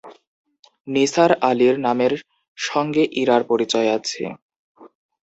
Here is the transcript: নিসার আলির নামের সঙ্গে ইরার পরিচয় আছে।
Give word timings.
নিসার 0.87 1.31
আলির 1.49 1.75
নামের 1.79 2.13
সঙ্গে 2.57 3.03
ইরার 3.21 3.41
পরিচয় 3.49 3.89
আছে। 3.97 4.23